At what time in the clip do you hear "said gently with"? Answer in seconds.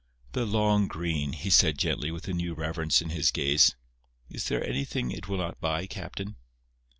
1.51-2.27